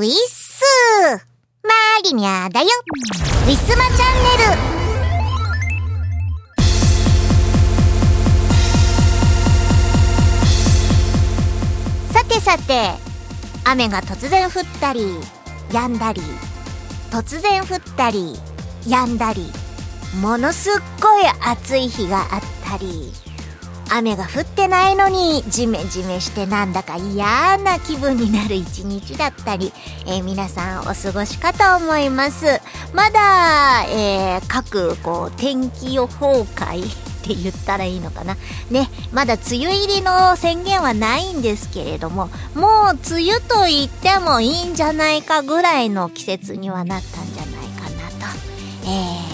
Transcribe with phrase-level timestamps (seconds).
[0.00, 0.64] ウィッス
[1.62, 1.68] マ
[2.02, 2.68] リミャだよ。
[3.44, 4.54] ウィスマチャンネル。
[12.14, 12.92] さてさて
[13.64, 15.02] 雨が突然降ったり
[15.68, 16.22] 止んだり
[17.10, 18.36] 突然降ったり
[18.86, 19.52] 止んだり
[20.18, 23.29] ものすっごい暑い日があったり。
[23.90, 29.72] 雨が降ってないのにジメジメしてなんだか嫌な気分になる一日だったり、
[30.06, 32.46] えー、皆さんお過ごしかと思います。
[32.94, 36.82] まだ、えー、各こう天気予報会っ
[37.22, 38.36] て言ったらいいのかな。
[38.70, 48.38] ねまだ梅雨入りの宣言はないんですけれどももう梅雨と言ってもいいんじゃないかぐらいの季節にはなったんじゃないかなと、
[48.86, 49.30] え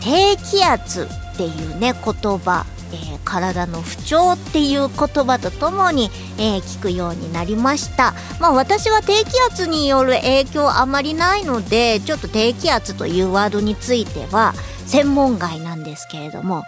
[0.00, 8.14] ー、低気圧っていうね言葉えー、体の不調っていう言葉とともに、えー、聞くようになりました。
[8.40, 14.54] まあ私は低気圧による影響あまりないのでちょっと低気圧というワードについては
[14.86, 16.64] 専門外なんですけれども、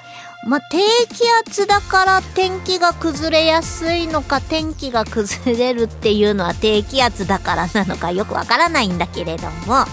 [0.46, 0.78] まあ、低
[1.12, 9.84] 気圧だから天気が崩れやすいのか天気が崩れるっていうのは低気圧だからなのかよくわからないんだけれども、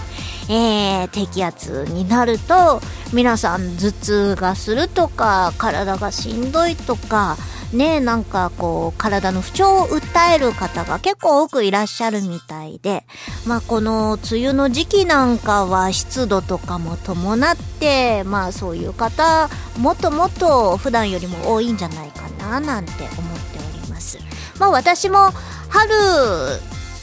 [0.50, 2.80] えー、低気圧になると
[3.12, 7.36] 皆さん頭痛がするとか体がしんどいとか
[7.72, 13.04] ねなんかこう体の不調を訴える方が結構多くいらっしゃるみたいで
[13.46, 19.48] まあこの梅雨の時期なんかは湿度とかも伴ってまあそういう方
[19.78, 23.12] もっともっと普段よりも多いんじゃないかななんて思っ
[23.52, 24.18] ております。
[24.58, 25.30] まあ私も
[25.68, 25.94] 春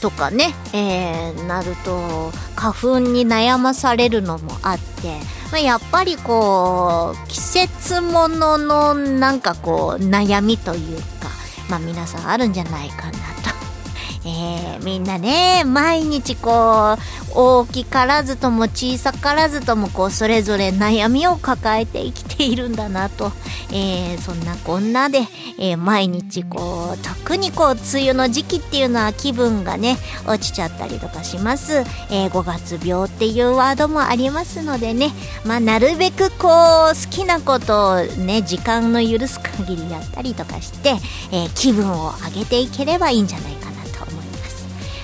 [0.00, 5.18] とかね、えー、なると花粉に悩まされるのもあって、
[5.50, 11.28] まあ、やっぱりこう季節もののなんかこう悩みというか、
[11.68, 13.37] まあ、皆さんあるんじゃないかなと
[14.28, 23.32] えー、みんなね毎日こう大きからずとも小さからずともこうそれぞれ悩みを抱えて生きているんだなと、
[23.72, 25.20] えー、そんなこんなで、
[25.58, 29.96] えー、毎日こう特にこう梅雨の時期っていうのは気分がね
[30.26, 35.12] 落ちちゃったりとかします、え5月病っていうワードもありますのでね。
[35.44, 36.48] まあなるべくこう
[36.88, 40.96] 好きなことをね時間の許す限りやったりとかして、
[41.32, 43.57] え気分を上げていければいいんじゃないか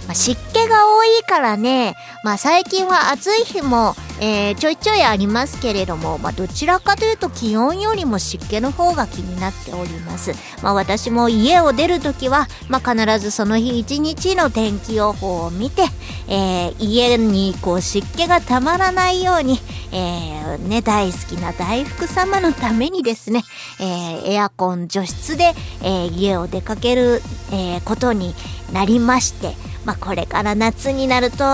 [0.07, 10.33] まあ、湿気が多いからね、まあ、最近は暑い日も、えー、ちょいちょいありますけれども、まあ、どちらかというと気温よりも湿気の方が気になっております。
[10.63, 15.83] まあ、私も家を出るときは、まあ、必ずその日一日の天気予報を見て、
[16.29, 19.59] えー、家にこう湿気がたまらないように、
[19.93, 23.43] えー、ね、大好きな大福様のためにですね、
[23.81, 27.23] えー、エアコン除湿で、えー、家を出かける、
[27.53, 28.35] えー、ことに
[28.73, 31.45] なりまして、まあ、これから夏になると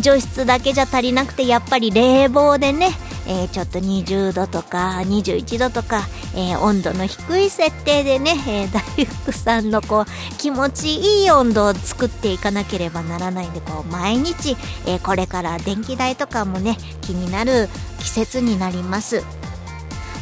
[0.00, 2.90] 除湿だけじゃ足りなくてやっぱり冷房でね、
[3.26, 6.02] えー、ちょっと20度とか21度とか、
[6.34, 14.56] えー、温度の低い設定でね、えー、 大福さんのこう気持ちいい温度を作っていかなければならないんでこう毎日、
[14.86, 17.68] え、これから電気代とかもね気になる
[18.00, 19.22] 季節になります。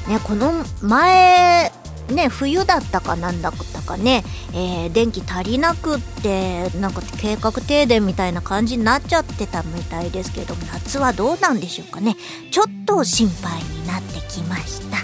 [0.09, 0.53] ね、この
[0.83, 1.73] 前
[2.09, 12.17] ね冬だったかなんだったかね、えー、電気足りなくってなんか計画停電みたいな感じになっちゃってたみたいですけど夏はどうなんでしょうかね。
[12.51, 14.99] ちょっと心配になってきました。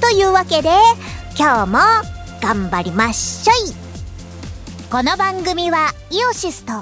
[0.00, 0.70] というわけで
[1.38, 1.78] 今日も
[2.40, 3.74] 頑張りまっしょい。
[4.90, 6.72] この番組はイオシスと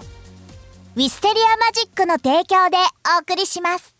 [0.96, 2.76] ウィステリアマジックの提供で
[3.16, 3.96] お送りします。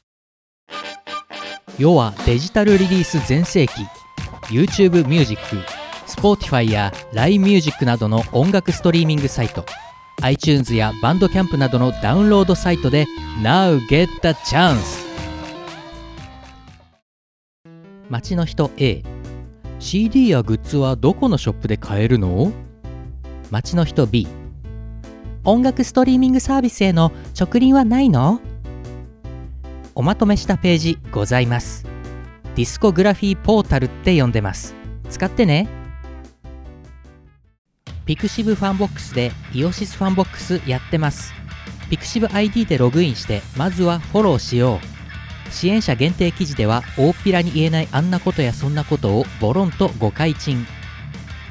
[1.78, 4.03] 世はデジタルリリース全盛期。
[4.48, 5.40] YouTube Music、
[6.06, 9.64] Spotify や LINE Music などの音楽ストリーミングサイト
[10.22, 13.06] iTunes やバンドキャンプなどのダウンロードサイトで
[13.42, 15.04] Now get the chance!
[18.08, 19.02] 街の人 A
[19.80, 22.52] CD やグッズはどこのショップで買えるの？
[23.50, 24.28] 街の人 B
[25.44, 28.40] 音楽ストリーミングサービスへの直リンはないの？
[29.94, 31.93] おまとめしたページございます。
[32.56, 34.74] discography portal って呼んでます。
[35.10, 35.68] 使ってね。
[38.06, 41.32] pixivFANBOX でイオシスファンボックスやってます。
[41.90, 44.78] pixiv ID でログインしてまずはフォローしよ
[45.48, 45.52] う。
[45.52, 50.66] 支援者限定記事では大っぴらに言えないあんなことやそんなことをボロンと誤解賃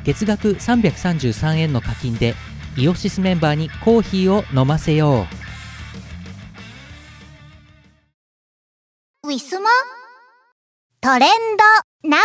[0.04, 2.36] 月額333円の課金で
[2.76, 5.28] イオシスメンバーにコーヒーを飲ませよ
[9.24, 9.28] う。
[9.28, 9.70] ウィスマ
[11.04, 11.30] トレン
[12.02, 12.22] ドナウ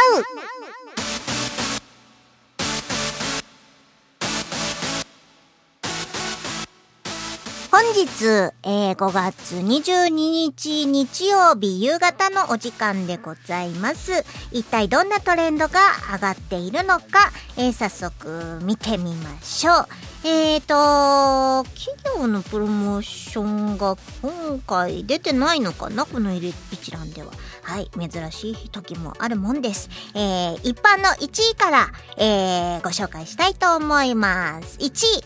[7.72, 8.25] 本日、
[8.62, 14.25] えー、5月22日日曜日夕方のお時間でございます。
[14.52, 15.80] 一体どんなトレンドが
[16.12, 19.88] 上がっているのか、えー、早速見てみましょう。
[20.22, 27.32] えーと、企業のプロモーションが今回出てないのかなこの一覧では。
[27.69, 29.91] はい、珍しい時もあるもんです。
[30.15, 34.79] えー、一般の1位から、えー、ご紹介したいと思います。
[34.79, 35.25] 1位、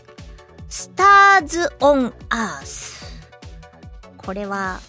[0.67, 3.05] スターズ・オン・アース。
[4.17, 4.81] これは、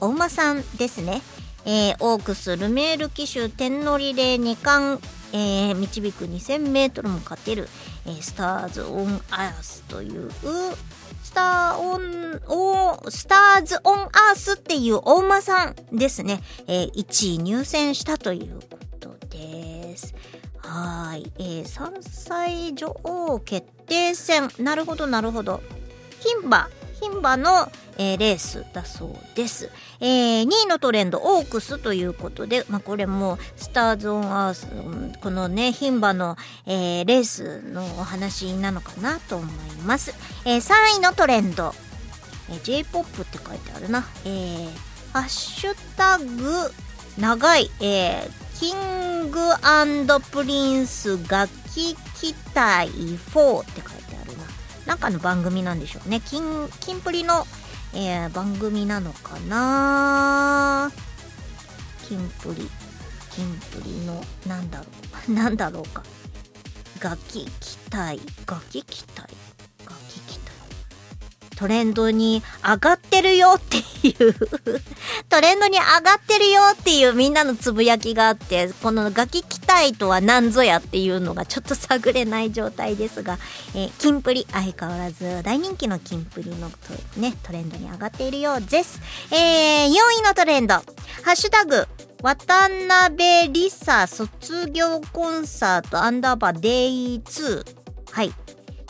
[0.00, 1.22] お馬さんですね。
[1.64, 5.00] えー、オークス・ルメール騎手天乗りで2冠、
[5.32, 7.68] えー、導く2000メートルも勝てる、
[8.06, 10.30] えー、スターズ・オン・アースという、
[11.22, 16.42] スターオン、おスターズ・オン・アースっていうお馬さんですね。
[16.66, 20.14] えー、1位入選したということです。
[20.58, 21.32] はい。
[21.38, 24.50] えー、3歳女王決定戦。
[24.58, 25.62] なるほど、なるほど。
[26.22, 26.68] 牝馬、
[27.08, 29.70] 牝馬の、えー、レースだそうです。
[30.00, 34.66] えー、2位のトレンド、オークスということで、まあ、これも、スターズ・オン・アース、
[35.20, 36.36] このね、牝馬の、
[36.66, 40.14] えー、レースのお話なのかなと思います。
[40.44, 41.74] えー、3位のトレンド、
[42.50, 44.06] えー、J-POP って書いてあるな。
[44.24, 44.68] えー、
[45.12, 46.72] ハッシュタグ、
[47.18, 49.40] 長い、えー、キング
[50.30, 54.03] プリンス楽器機体4って書いてある
[54.86, 54.94] な。
[54.96, 56.20] んかの番組なんでしょうね。
[56.20, 57.46] キン、キンプリの、
[57.94, 60.90] えー、番組なのかな？
[62.08, 62.68] キンプリ。
[63.30, 64.84] キンプリの、なんだろ
[65.28, 65.32] う。
[65.32, 66.02] なんだろうか。
[67.00, 68.20] 楽器機体。
[68.46, 69.28] 楽器機体。
[71.56, 73.78] トレンドに上がってるよって
[74.08, 74.34] いう
[75.28, 83.38] トレンドに上がってるよっていうみんなのつぶやきがあって、このガキ期待とは何ぞやっていうのがちょっと探れない状態ですが、
[83.74, 86.70] えー、キンプリ、相変わらず大人気のキンプリの
[87.16, 89.00] ね、トレンドに上がっているようです。
[89.30, 90.82] えー、4位のトレンド、ハ
[91.32, 91.86] ッシュタグ、
[92.22, 97.64] 渡辺梨沙卒業コンサートアンダーバーデイ2。
[98.12, 98.32] はい。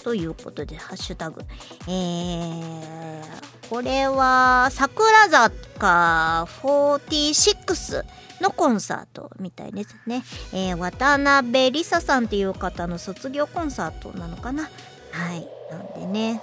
[0.05, 1.41] ということで、ハッシュタグ。
[1.89, 3.23] えー、
[3.71, 8.05] これは、桜坂46
[8.43, 10.23] のコンサートみたいですね。
[10.53, 14.65] えー、渡辺梨沙さんっていう方の卒業コンサートなのかな。
[15.11, 15.49] はい。
[15.71, 16.43] なんでね、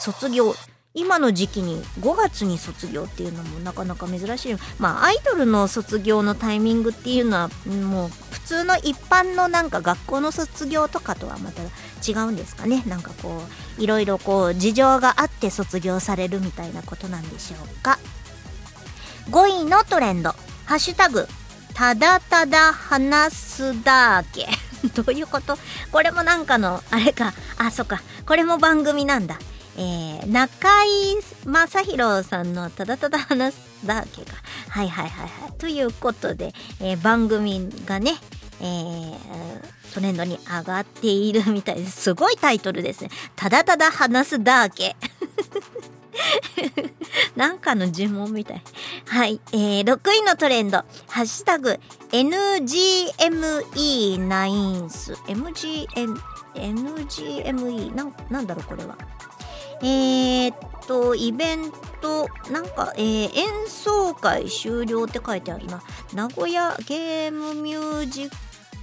[0.00, 0.54] 卒業。
[0.96, 4.56] 今の時期に5月に卒業っていうのもなかなか珍しい。
[4.78, 11.62] まあアイドルの卒業のタイミングっていうのはもう普通の一般のなんか学校の卒業とかとはまた
[12.08, 12.84] 違うんですかね。
[12.86, 13.42] なんかこ
[13.78, 17.98] ういろいろこう事情があって卒業されるみたいなことなんでしょうか。
[19.30, 20.30] 5位のトレンド
[20.64, 21.26] 「ハッシュタグ
[21.74, 24.46] ただただ話すだけ」
[24.94, 25.58] どういうこと？
[25.90, 27.34] これもなんかのあれか。
[27.58, 28.00] あそっか。
[28.26, 29.40] これも番組なんだ。
[29.76, 34.32] えー、中井正宏さんのただただ話すだけが
[34.68, 38.12] はいはいはいはいということで、えー、番組がね
[38.60, 42.02] えー、トレンドに上がっているみたいです。
[42.02, 43.10] すごいタイトルですね。
[43.36, 44.96] ただただ話すだけ。
[47.36, 48.62] なんかの呪文みたい。
[49.06, 49.40] はい。
[49.52, 50.84] えー、6位のトレンド。
[51.08, 51.80] ハッシュタグ、
[52.12, 55.14] NGME ナインス。
[55.26, 56.16] MGM、
[56.54, 57.92] NGME。
[57.94, 58.96] なん、なんだろう、これは。
[59.84, 61.70] えー、っと、イベン
[62.00, 65.82] ト、なんか、えー、演奏会終了って書いてあるな。
[66.14, 68.30] 名古屋ゲームミュージッ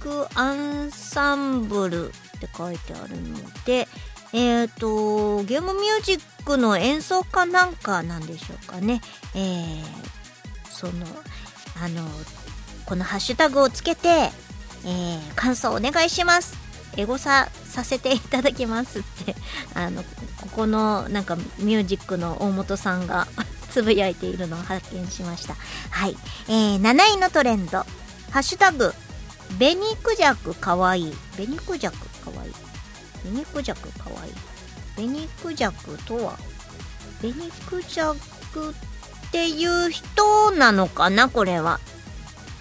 [0.00, 3.88] クアンサンブルって書いてあるので、
[4.32, 9.00] えっ、と、ゲームミュージックの演奏家なんかなんでしょうかね。
[9.34, 9.82] えー、
[10.70, 11.06] その、
[11.82, 12.08] あの、
[12.86, 16.71] このハッシュタグをつけて、えー、感想お願いします。
[16.96, 19.34] エゴサさせていただきますって
[19.74, 20.08] あのこ
[20.52, 23.26] このなんかミュージックの大本さんが
[23.70, 25.56] つぶやいているのを発見しました。
[25.90, 26.16] はい、
[26.48, 27.78] えー、7位のトレンド
[28.30, 28.94] 「ハッシュタグ
[29.58, 32.52] 紅クジャクかわいい」紅クジャクかわいい。
[33.22, 34.32] 紅クジャクかわいい。
[34.96, 36.38] 紅クジャクとは
[37.20, 38.14] 紅クジャ
[38.52, 41.80] クっていう人なのかなこれは。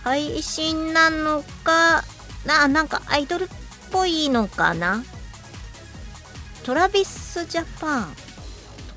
[0.03, 2.03] 配信なのか
[2.45, 3.49] ななんかアイドル
[3.91, 5.03] ぽいのかな？
[6.63, 8.15] トラビスジャパン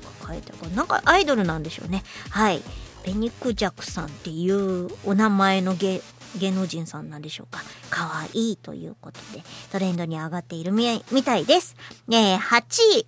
[0.01, 0.83] とか書いてあるな？
[0.83, 2.03] んかアイドルなんでしょうね。
[2.29, 2.61] はい。
[3.05, 6.01] ベニクジャクさんっていうお名前の芸
[6.37, 7.61] 芸能人さんなんでしょうか。
[7.89, 11.75] かわいいということでトレンドに上がっているみたいです、
[12.11, 12.63] えー、8
[12.99, 13.07] 位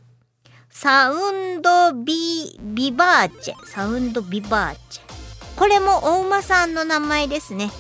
[0.70, 1.15] サウ
[1.58, 3.65] ンドビビバーチェ。
[3.65, 5.03] サウンドビバーチェ。
[5.58, 7.72] これもお馬さんの名前ですね。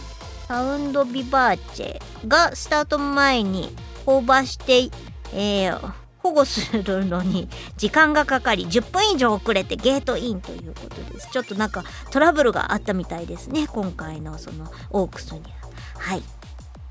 [0.47, 3.75] サウンドビバーチェがスタート前に
[4.07, 4.89] 放馬して、
[5.33, 11.29] えー、保護するのに時間がかかり10分以上遅れてゲートインということです。
[11.29, 13.67] ちょっとなんかトラブルがあったみたいですね。
[13.67, 15.47] 今回のそのオークスには。
[15.99, 16.23] はい。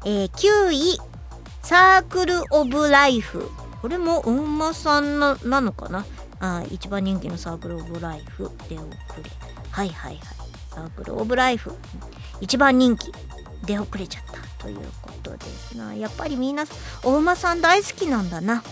[0.04, 0.98] えー、9位
[1.62, 3.50] サークル・オブ・ライフ。
[3.80, 6.04] これも大間さんななのかな？
[6.38, 8.90] あ一番人気のサークル・オブ・ライフ出遅れ
[9.70, 10.18] はいはいはい。
[10.70, 11.72] サークル・オブ・ライフ。
[12.42, 13.10] 一番人気。
[13.66, 14.62] 出遅れちゃった。
[14.62, 16.64] ということですなやっぱりみんな
[17.04, 18.62] お馬さん大好きなんだな。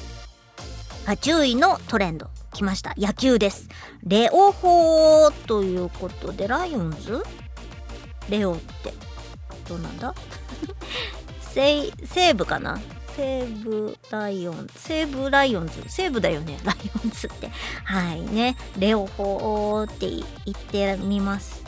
[1.06, 2.28] 10位のトレンド。
[2.54, 2.94] 来ました。
[2.96, 3.68] 野球です。
[4.04, 7.22] レオホーということでライオンズ？
[8.28, 8.94] レオって。
[9.68, 10.14] どうなんだ？
[11.40, 12.80] 西西武かな？
[13.16, 15.82] 西武ライオン西武ライオンズ？
[15.88, 16.58] 西武だよね？
[16.64, 17.50] ライオンズって。
[17.84, 18.56] はいね。
[18.78, 20.24] レオホーって言
[20.56, 21.63] ってみます。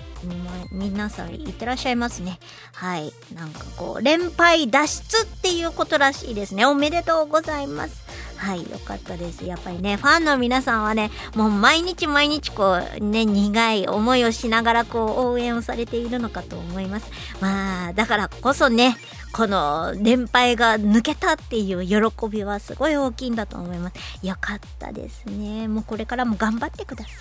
[0.73, 2.39] 皆さんいってらっしゃいますね。
[2.73, 3.13] はい。
[3.35, 6.65] なんかこう連敗脱出っていうことらしいですね。
[6.65, 8.07] おめでとうございます。
[8.37, 9.45] はいよかったです。
[9.45, 17.11] やっぱりねファンの皆さんはねもう毎日毎日こうね苦い思いをしながらこう応援をされているのかと思います。
[17.41, 18.97] まあだからこそね
[19.33, 24.27] この連敗が抜けたっていう喜びはすごい大きいんだと思います。
[24.27, 25.69] よかったですね。
[25.69, 27.15] もうこれからも頑張ってください。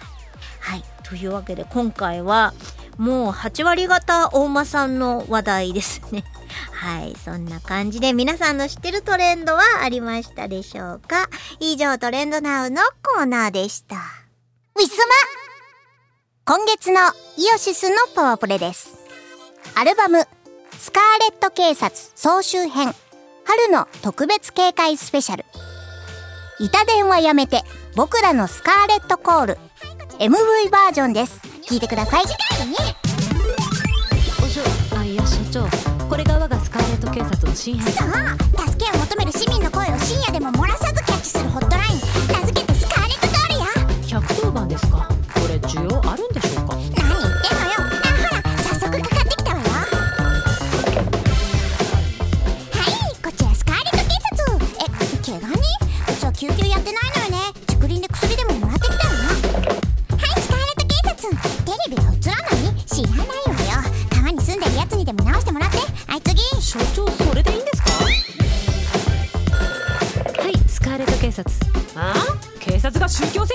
[0.60, 0.84] はい。
[1.04, 2.54] というわけで今回は
[2.98, 6.24] もう8割方大間さんの話題ですね。
[6.72, 11.30] はい、そんな感じで皆さんの知ってるトレンドはありましたでしょうか？
[11.60, 13.96] 以上トレンドナウのコーナーでした。
[14.76, 15.14] ウィスマ
[16.46, 17.00] 今月の
[17.38, 18.98] イオシスのパワープレです。
[19.74, 20.28] アルバム、
[20.78, 22.94] スカーレット警察総集編、
[23.46, 25.46] 春の特別警戒スペシャル。
[26.60, 27.64] 板電話やめて、
[27.96, 29.58] 僕らのスカーレットコール、
[30.20, 31.42] MV バージョンです。
[31.68, 32.24] 聞いてください。
[34.98, 35.68] あいや所長。
[36.08, 37.92] これが我がスカーレット警察の新編。
[37.94, 38.08] そう。
[38.68, 42.00] 助けを求める市民の声を深夜でも漏らさずキャッチするホットライン。
[42.32, 45.10] 名付けてスカーレットコールや110番ですか
[73.08, 73.46] 宗教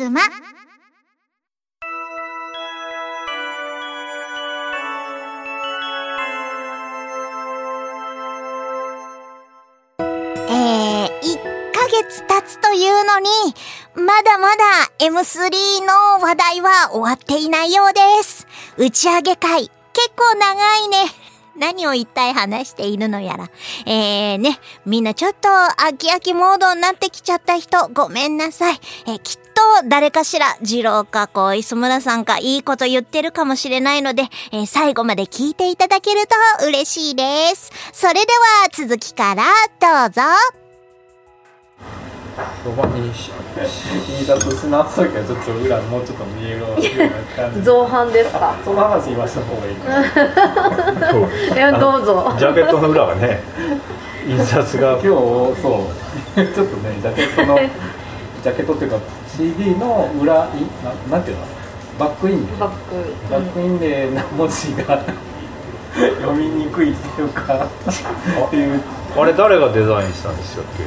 [0.00, 0.22] スマ
[10.48, 11.10] えー、1
[11.74, 13.28] ヶ月経つというのに、
[13.94, 14.64] まだまだ
[15.00, 18.46] M3 の話題は終わっていないようです。
[18.78, 20.96] 打ち上げ会、結構長いね。
[21.56, 23.50] 何を一体話しているのやら。
[23.84, 28.80] えーね、みんなちょっと飽き飽きモードになってきちゃった人、ごめんなさい。
[29.06, 36.26] えー、きっと誰かしら、次郎かこう、磯村さんかいいこと言ってるかもしれないので、えー、最後まで聞いていただける
[36.58, 37.70] と嬉しいです。
[37.92, 39.44] それでは続きから
[39.80, 40.22] どうぞ。
[42.64, 46.80] ロバに印刷し直す時はちょっと裏もうちょっと見えるような
[47.36, 47.62] 感じ。
[47.62, 48.56] 造反ですか？
[48.64, 49.76] その話今した方がいい。
[49.76, 52.34] かいやどうぞ。
[52.38, 53.42] ジャケットの裏はね
[54.26, 54.92] 印刷が。
[54.92, 55.08] 今日
[55.60, 55.90] そ
[56.34, 56.46] う。
[56.54, 57.58] ちょっとねジャケットの
[58.42, 58.98] ジャケットっていうか
[59.36, 60.48] CD の裏い
[61.10, 61.44] ななんていうの？
[61.98, 62.94] バックインレイバック。
[63.30, 65.02] バックインレイな文字が
[66.20, 67.66] 読みにくいっていうか。
[67.66, 68.80] って言っ
[69.18, 70.84] あれ誰がデザインしたんでしたっけ？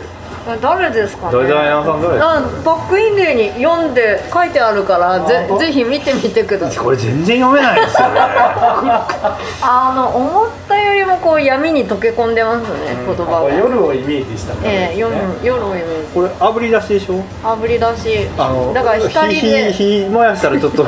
[0.61, 1.37] 誰ですかね？
[1.43, 2.63] デザイナーさん誰ですかね？
[2.65, 6.83] バックインレイに読んで書いてあるからぜぜひ見てみてください。
[6.83, 8.19] これ全然読めないですよね。
[9.63, 13.53] あの思ったよりもこう闇に溶け込んでますね、言葉が。
[13.53, 16.07] 夜をイメージしたええ夜夜をイメージ。
[16.13, 17.15] これ炙り出しでしょ？
[17.43, 18.27] 炙り出し。
[18.37, 19.71] あのだから光で。
[19.71, 20.87] 火火燃やしたらちょっとあ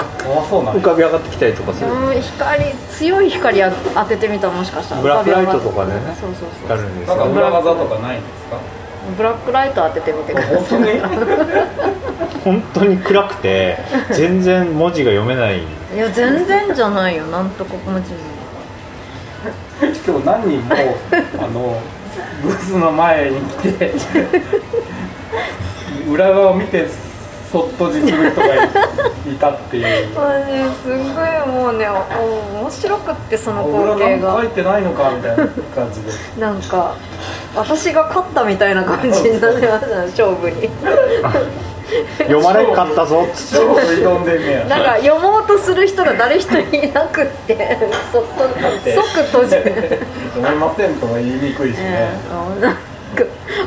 [0.50, 1.88] そうなん浮かび上がってきたりとかする。
[1.92, 5.02] うん光強い光あ当ててみたらもしかしたら。
[5.02, 8.58] ブラックライトとかでねそうそうそうあるんですなんかよ裏技とかないんですか？
[9.18, 11.00] ブラックライト当ててみてください。
[12.44, 12.98] 本当に？
[13.04, 13.78] 暗くて
[14.12, 15.60] 全然文字が読めない。
[15.60, 17.26] いや全然じゃないよ。
[17.26, 18.12] なんとか文字
[20.08, 20.76] 今日何人も
[21.40, 21.80] あの
[22.42, 23.94] ブースの前に来て
[26.10, 26.88] 裏側を見て
[27.52, 30.10] そっとじする人がいいたっていう。
[30.14, 31.04] もうねすごい
[31.48, 34.42] もうねお面白くってその裏光景が。
[34.42, 36.96] 書いてないのかみたいな感じでなんか
[37.56, 40.70] 私が勝ったみたいな感じになってましたね勝負に。
[42.18, 43.66] 読まれんかったぞっつって。
[43.66, 44.66] んでんねや。
[44.66, 47.78] なんか読もうとする人が誰一人いなくって
[48.12, 50.00] そっと即閉じて。
[50.34, 51.84] 読めませんとは言いにくいしね。
[51.92, 52.80] ねあなんか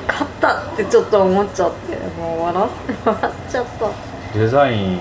[0.06, 1.87] 勝ったってちょっと思っちゃって
[2.18, 2.68] もう笑っ
[3.04, 4.38] 笑っちゃった。
[4.38, 5.00] デザイン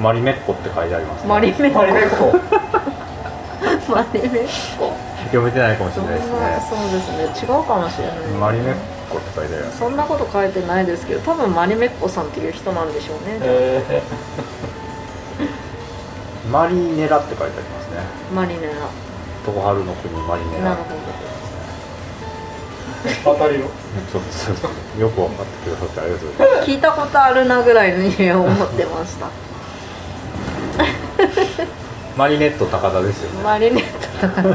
[0.00, 1.28] マリメッコって書いてありますね。
[1.28, 1.78] マリメッコ。
[1.78, 2.32] マリメッコ。
[3.92, 4.92] マリメッコ。
[5.26, 6.66] 読めてないかもしれないですね。
[6.68, 7.54] そうですね。
[7.54, 8.16] 違うかもしれない。
[8.40, 8.74] マリメッ
[9.12, 14.02] コって書いてありますそんなこと書いてないですけど多分マリメッコさんっていう人なんでしょうね、え
[16.50, 17.96] マリネラって書いてありますね。
[18.34, 18.72] マリネラ。
[19.46, 20.64] 東春の国マリネラ。
[20.64, 20.98] なるほー、
[23.24, 23.66] 当たりを。
[24.12, 24.22] ちょっ
[24.96, 26.32] とよく分かってくださってありがとう。
[26.32, 29.28] ございますど聞いたことあるなぐらいに思ってました。
[32.16, 33.42] マリネット高田ですよね。
[33.42, 34.54] マリネットだから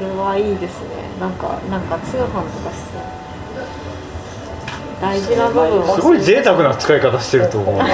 [0.00, 0.88] れはいいですね。
[1.20, 3.02] なんかなんか通販とかしそう
[5.00, 5.94] 大事な部分を。
[5.96, 7.76] すごい贅沢な使い方してると思う。
[7.76, 7.88] 何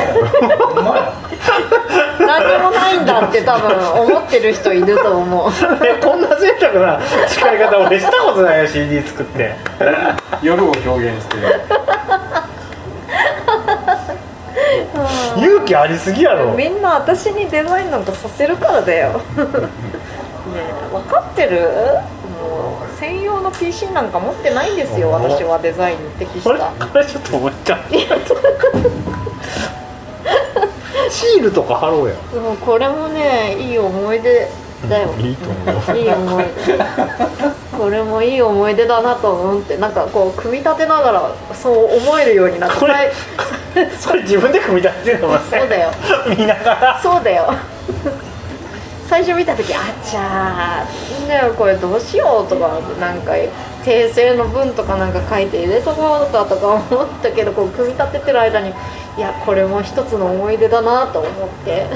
[2.63, 5.51] もないんだって多分思ってる人いると思う。
[5.85, 9.55] えこんな贅沢な使い方俺したことないよ CD 作って。
[10.43, 10.79] 夜を表
[11.11, 11.37] 現して
[15.37, 16.53] 勇気ありすぎやろ。
[16.53, 19.11] みんな私にデザインなんかさせるからだよ。
[19.11, 19.41] ねえ
[20.93, 21.69] 分かってる？
[22.45, 26.59] もう専用の PC なんか持ってないんですよ私はデザインに適しこれ？
[26.79, 27.05] たこれ？
[27.07, 27.81] ちょっと思っちゃう。
[31.11, 32.15] シールとか貼ろうや。
[32.33, 34.49] でもこれもねいい思い出
[34.89, 35.11] だよ。
[35.19, 36.79] いいと思ういい思い出。
[37.79, 43.13] これもいい思い出だなと思ってなんかこう組み立てながらそう思えるようになってこれ
[43.99, 45.91] それ自分で組み立てるのそうだよ。
[46.39, 47.01] 見ながら。
[47.03, 47.53] そうだよ
[49.15, 53.31] 最初見た時あっちゃーねこれどうしようとかなんか
[53.85, 58.71] 訂正の文とかなんか書いて入れとこうかとか思ったけどこう組み立ててる間に
[59.17, 61.87] いやこれも一つの思い出だなと思って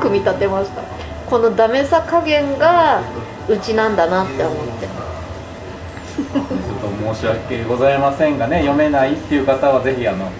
[0.00, 0.82] 組み立てました。
[1.28, 3.02] このダメさ加減が
[3.48, 4.86] うちなんだなって思って。
[4.86, 6.44] ちょっ
[7.08, 10.30] と申し訳ございませんがね読めないっていう方はぜひあの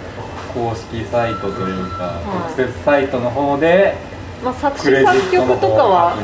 [0.55, 2.55] 公式サイトというか、はい。
[2.55, 4.12] 特設サイトの方で
[4.43, 6.15] まあ、作詞作曲とかは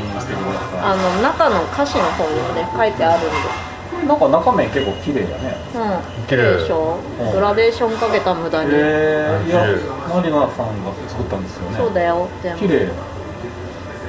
[0.83, 3.69] あの中の歌詞の方にもね書いてあるんで。
[4.03, 5.55] いなんか中面結構綺麗だね。
[5.75, 6.27] うん。
[6.27, 6.57] 綺麗。
[6.57, 6.99] でしょ。
[7.19, 7.31] うん。
[7.31, 9.61] グラデーションかけた無駄に、えー、いや
[10.07, 11.77] マリナさんが作ったんですよね。
[11.77, 12.89] そうだよ全部綺麗。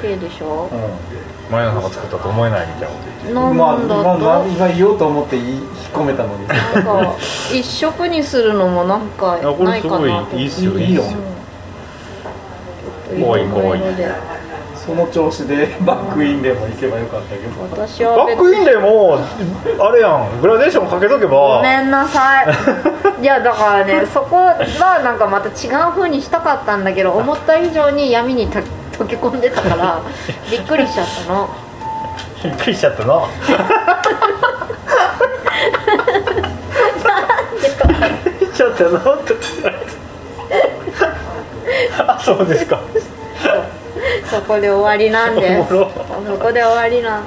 [0.01, 0.69] 綺麗でしょ。
[0.71, 3.51] う前野さんが作ったと思えないみたいな。
[3.51, 6.47] んまあなんだと、まあ今言おうと思って引っ込めたのに。
[6.47, 7.17] なんか
[7.53, 11.03] 一色にするのもなんかいやこれないすごいかなといいっすよいいよ。
[11.03, 11.40] うん
[13.19, 13.81] かわいいかわい。
[14.75, 17.51] その調子で バックインでも行けばよかったけど。
[17.71, 19.19] 私は別バックインでも
[19.79, 20.41] あれやん。
[20.41, 21.57] グラデーションかけとけば。
[21.59, 22.47] ごめんなさい。
[23.23, 24.55] いやだからねそこは
[25.05, 28.61] なんかまた違う風にしたかったんだけど思った以上に闇にた
[28.99, 30.01] 溶け込んでたから
[30.51, 31.49] びっくりしちゃったの。
[32.43, 33.21] びっくりしちゃったな
[37.63, 37.77] びっ
[38.39, 39.35] くりしちゃったなって。
[41.99, 42.81] あそうですか
[44.31, 45.69] そこで終わりなんです。
[45.69, 45.87] そ
[46.39, 47.25] こで終わりなん。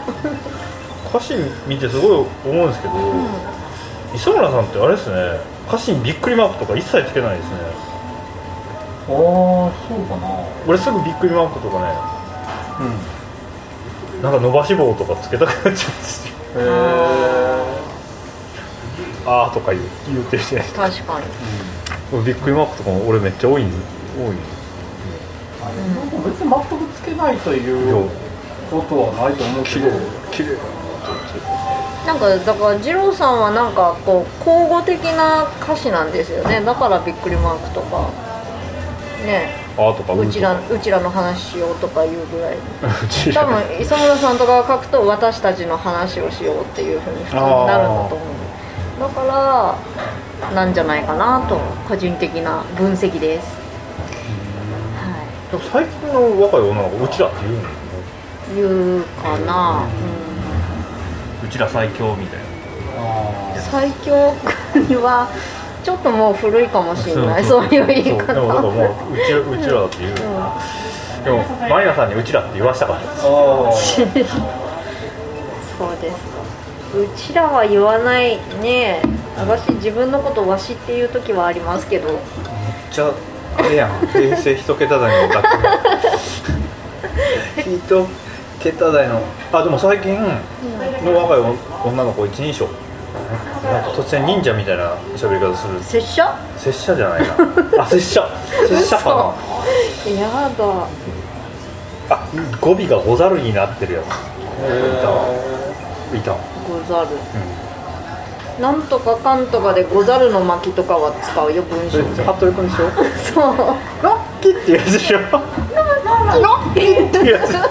[1.10, 1.36] 歌詞
[1.68, 2.12] 見てすごい
[2.46, 2.94] 思うんですけど、
[4.16, 5.16] 磯村さんってあれですね。
[5.68, 7.56] 歌詞にびっくりマークとか一切つけないですね。
[9.10, 9.13] ああ
[9.88, 10.28] そうかな。
[10.66, 11.94] 俺すぐびっくりマークとかね
[12.80, 14.22] うん。
[14.22, 16.63] なんか伸ばし棒とかつけたくなっちゃうんですよへえ
[19.26, 19.84] あーとか言う。
[20.08, 20.89] 言うてるじゃないですか。
[20.89, 21.20] 確か
[22.13, 22.26] に。
[22.26, 23.76] びっくりマークとかも俺めっちゃ多いんで。
[24.18, 24.38] 多いん。
[25.63, 28.10] あれなんか別に全くつけないという
[28.69, 29.89] ことはないと思うけど。
[30.32, 30.73] 綺麗な
[32.08, 36.62] なんかだから二郎さんはなんかこう交互的な歌詞なんですよね。
[36.62, 38.10] だからびっくりマークとか。
[39.26, 39.63] ね。
[39.78, 42.58] あーとかうちらううちらの話しようとかいうぐらい。
[43.34, 48.99] 多分磯村さんとかが書くと私たちの話をしようっていうふうに普通になるんだと思う。
[48.99, 49.76] だか
[50.49, 53.62] らなんじゃないかなと個人的な分析です
[55.60, 57.66] 最近の若い女の子うちらって言うのい
[58.56, 58.66] 言
[59.00, 59.88] うかな、
[61.44, 62.39] うちら最強みたい
[63.56, 64.34] うん、最強
[64.88, 65.28] には
[65.84, 67.44] ちょっともう古いかもしれない。
[67.44, 68.18] そういう言いそう。
[68.20, 73.28] 方でもだからもううちうちらって言う、でもマリナさんにうちらって言わしたかったですそ
[74.12, 74.36] うです。
[74.36, 76.34] か
[76.96, 79.02] うちらは言わないね。
[79.36, 82.10] 私自分のことわしっていう時はありますけど。
[82.10, 82.20] めっ
[82.92, 83.12] ちゃ
[83.58, 84.08] あれやん。
[84.08, 85.48] 平成一桁台の楽
[87.58, 88.08] 一
[88.60, 90.18] 桁台のあでも最近
[91.04, 91.39] の若い
[91.86, 92.68] 女の子一人称。
[93.63, 95.80] なんか突然忍者みたいな喋り方する。
[95.82, 96.36] 拙者？
[96.58, 97.36] 拙者じゃないな。
[97.84, 98.28] あ拙者。
[98.68, 99.36] 拙者か
[100.06, 100.12] な。
[100.12, 100.88] やだ。
[102.10, 102.28] あ
[102.60, 104.06] 語尾がござるになってるやつ。
[104.06, 104.10] い
[105.02, 105.10] た。
[105.12, 105.26] わ
[106.13, 106.32] いた。
[106.32, 106.38] わ
[106.68, 107.08] ござる、
[108.60, 112.89] なんとかかんとかでござるの巻とかは使うよ文章で服部君でしょ
[113.34, 113.58] そう。
[114.04, 115.20] ラッキーってやつでしょ。
[115.20, 115.42] ラッ
[116.74, 117.54] キーってやつ。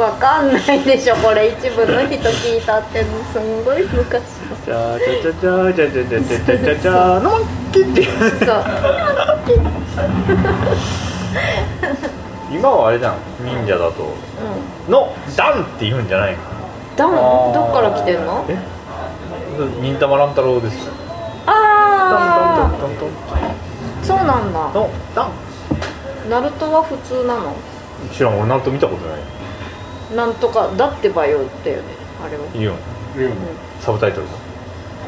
[0.00, 1.48] わかんないでしょこれ。
[1.48, 3.04] 一部の人聞いたって。
[3.32, 4.22] すんごい昔。
[4.64, 8.10] じゃあじゃじゃじゃじゃじゃじゃじゃじゃじゃッキーってやつ
[8.44, 8.64] そう
[12.52, 14.06] 今はあれじゃん忍者だとう
[14.88, 16.38] んのダンって言うんじゃないの
[16.96, 17.10] ダン
[17.52, 18.44] どっから来てんの？
[18.48, 18.58] え？
[19.80, 20.88] 忍たま乱太郎です。
[21.46, 21.52] あ
[22.60, 23.08] ダンダンダンダン。
[23.48, 23.54] あ
[24.02, 24.58] そうなんだ。
[24.72, 25.30] のダン。
[26.28, 27.54] ナルトは普通なの？
[28.12, 29.18] 知らん俺ナルト見たことない。
[30.16, 31.82] なんとかだってばよってよね
[32.24, 32.44] あれは。
[32.54, 32.74] いいよ
[33.80, 34.26] サブタイトル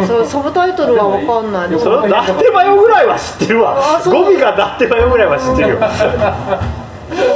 [0.06, 1.78] そうサブタイトルはわかんない。
[1.78, 4.00] それはだってばよぐらいは知ってるわ。
[4.04, 5.78] 語尾がだってばよぐらいは知ってるよ。
[5.80, 5.86] サ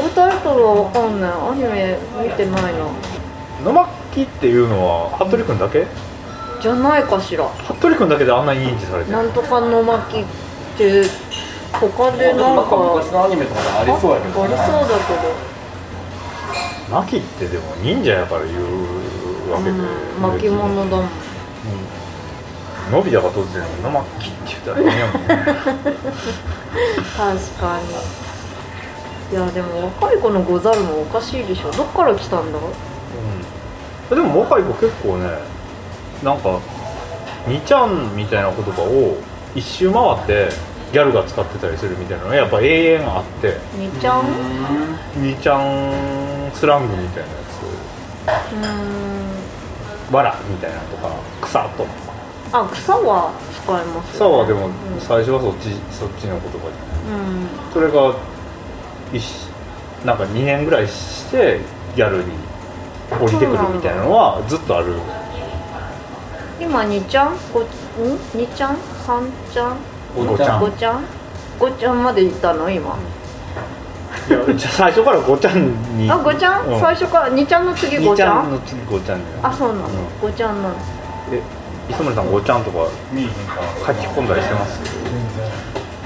[0.03, 1.31] ブタイトルはわかんない。
[1.31, 2.87] アニメ見てないな。
[3.65, 3.73] 野
[4.17, 5.87] 巻っていうのは服部君だけ？
[6.63, 7.47] じゃないかしら。
[7.49, 9.17] 服部君だけであんなに認知されてる。
[9.17, 10.25] なんとかの巻っ
[10.79, 11.03] て
[11.73, 14.97] 他でなんなんかか昔のアニメとかでありそうやけどありそうだ
[16.91, 21.09] 巻ってでも忍者やから言うわけで、けど、うん、巻物だもん。
[22.93, 25.23] のび太が突然「野巻」って言ったら変やもん。
[25.27, 25.29] ね
[27.17, 27.85] 確かに。
[29.33, 31.73] いやでも若い子のござるもおかしいでしょ。
[31.73, 32.59] どっから来たんだ？
[32.59, 32.65] うん、
[34.11, 35.29] でも若い子結構ね
[36.23, 36.59] なんか
[37.49, 39.17] 「にちゃん」みたいな言葉を
[39.55, 40.49] 一周回って
[40.93, 43.57] ギャルが使ってたりするみたいなのがやっぱ永遠あって。
[43.77, 44.21] にちゃん？
[45.17, 50.11] う「にちゃんスラング」みたいなやーん。
[50.11, 51.09] つ「わら」みたいなとか
[51.43, 51.91] 「草」とか。
[52.53, 53.33] あ草は
[53.65, 55.01] 使います草はでもうん。
[55.01, 56.69] 最初はそっちそっちの言葉。
[56.69, 56.75] で
[57.11, 57.49] うん。
[57.75, 58.15] それが
[59.13, 59.25] 一
[60.05, 61.59] なんか2年ぐらいして
[61.97, 62.25] ギャルに
[63.11, 64.95] 降りてくるみたいなのはずっとある。
[66.61, 67.37] 今にちゃん？
[67.53, 67.65] ごん？
[68.35, 68.77] にちゃん？
[69.05, 69.77] さんちゃん？
[70.15, 70.61] ごちゃん。
[70.61, 71.05] ごちゃん？
[71.59, 72.71] ごちゃんまで行ったの？
[72.71, 72.99] 今。
[74.29, 76.11] いやじゃあ最初からごちゃんに。
[76.11, 77.29] あごちゃん、う最初から？
[77.29, 79.93] にちゃんの次ごにちゃちゃんんの次ごちゃんにあそうなの、うん。
[80.21, 80.75] ごちゃんなの。
[81.33, 81.43] え
[81.89, 82.89] 磯村さんごちゃんとか。
[83.87, 84.81] 書き込んだりしてます？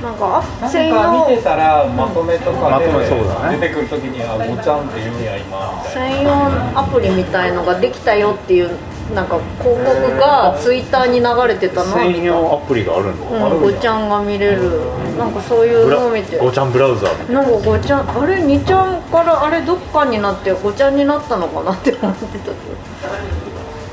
[0.02, 3.58] なんかあなん専か見て用たらまとめとかでまとめそうだね。
[3.58, 8.70] 出てくるときにあごちゃんって言うんや今専用アプリみたいのができたよっていう
[9.14, 14.80] なんか広告がツイッターに流れてたの専た用アプリがあるの、うん、ごちゃんが見れる。
[15.18, 16.38] なんかそういうのを見て。
[16.38, 17.42] ごちゃんブラウザーな。
[17.42, 18.40] んかごちゃんあれ？
[18.40, 22.28] にちゃんからあれどっかになってごちゃんになったのかなって思ってた。
[22.38, 22.54] けど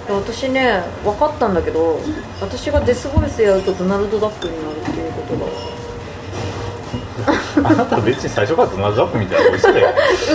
[0.08, 2.00] で私ね分かったんだけど
[2.39, 5.48] 私がデスボイスやるとドナルド・ダックになるっていうことが
[7.67, 9.88] あなた別に最初からドナルドダックみたいな声してたよ。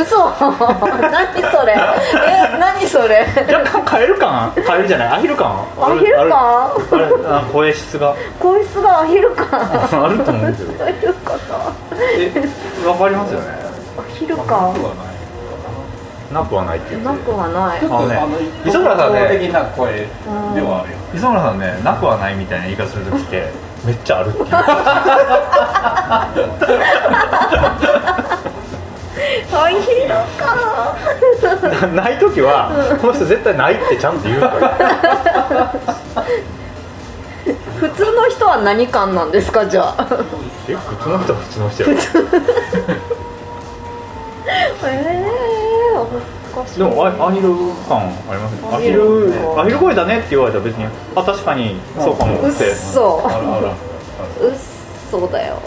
[0.02, 0.16] 嘘。
[1.10, 1.72] 何それ。
[1.74, 3.26] え何それ。
[3.52, 5.08] 若干カエル感カエルじゃない？
[5.08, 5.50] アヒル感？
[5.80, 7.44] アヒル感？
[7.52, 8.14] 声質が。
[8.38, 9.46] 声質がアヒルか
[10.04, 10.72] あると思うけど。
[10.78, 11.72] どういうこと？
[12.18, 12.32] え
[12.88, 13.46] わかりますよね？
[13.98, 14.82] アヒルかなはない。
[16.32, 17.04] なくはないっていう。
[17.04, 17.80] なくはない。
[17.80, 18.18] ちょね
[18.64, 20.06] 磯村さんね的な声で
[20.62, 20.98] はあるよ。
[21.14, 23.48] 磯村さんねなくはないみたいな言い方する時って
[23.84, 24.48] めっちゃあるっていう。
[29.54, 30.96] アヒルか。
[31.86, 35.74] な ない時はこの人絶対ないってちゃんと言うから。
[37.80, 40.06] 普通の人は何感なんですかじゃあ？
[40.68, 41.98] え普通の人は普通の人 え
[44.86, 45.21] え昔
[46.76, 47.48] でもアアヒル
[47.88, 48.68] 感ありますね。
[48.72, 49.26] アヒル。
[49.32, 49.60] ル。
[49.60, 53.68] アヒル声だねって言われたら別にあ確かにそうかもうっってそあらあら。
[53.70, 54.54] うっ
[55.10, 55.58] そだよ。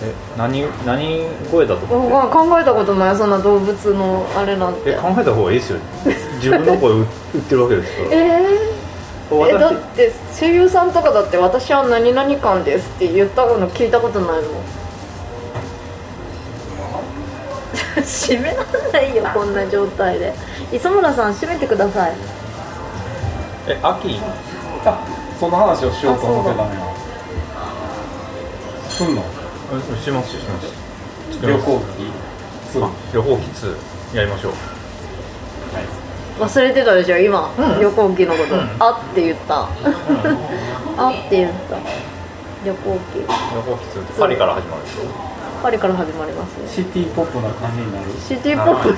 [0.00, 2.12] え何何声だと思って？
[2.14, 4.90] まあ考えたことないそんな動物のあれなんて。
[4.90, 5.78] え考えた方がいいですよ。
[6.36, 7.06] 自分の声売売っ
[7.48, 14.62] てるわけですからえー、えだ私って声優さんとかだって私は何々感ですって言ったの聞いたことないもん
[17.96, 20.32] 閉めらんないよ こんな状態で。
[20.72, 22.12] 磯村さん閉めてください。
[23.68, 24.20] え秋？
[24.84, 24.98] あ
[25.38, 26.70] その話をしようと思ってたのよ。
[28.88, 29.22] すんの？
[29.72, 30.66] うんしますよします。
[31.46, 32.82] 旅行機？
[32.82, 33.42] あ旅行機
[34.12, 34.52] 2やりましょう。
[36.40, 37.80] 忘れてたでしょ今、うん。
[37.80, 38.70] 旅行機のこと、うん。
[38.78, 39.54] あって言った、
[40.96, 41.76] あって言った。
[42.64, 43.18] 旅行機。
[43.18, 45.02] 旅行機2ってパリから始まるでしょ
[45.58, 46.68] パリから始まりますね。
[46.68, 48.10] シティポップな感じになる。
[48.18, 48.94] シティポップ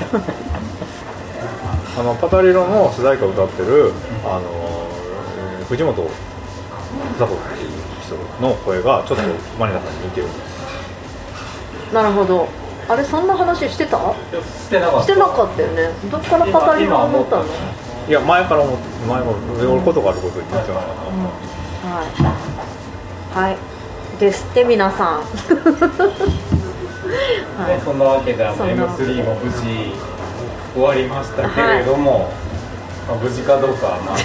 [1.98, 3.92] あのパタリロの主題歌を歌ってる、
[4.24, 4.42] あの
[5.60, 6.10] えー藤本
[7.18, 7.70] ザコっていう
[8.02, 9.24] 人の声がちょっと
[9.58, 11.94] マリナさんに似てるんです。
[11.94, 12.48] なるほど。
[12.88, 13.98] あれそんな話してた？
[13.98, 15.02] してなかった。
[15.04, 15.90] してなかったよね。
[16.10, 17.44] どっから語りを思ったの？
[18.08, 20.90] いや前から思って前も俺ことがあることに言ってました
[21.88, 22.02] は
[23.44, 23.48] い。
[23.50, 23.56] はい
[24.20, 25.24] ですって皆さんは
[27.68, 29.94] ねいそんなわけであの M3 も無事
[30.74, 32.30] 終わりましたけれども、
[33.08, 34.18] まあ、無事かどうかはまあ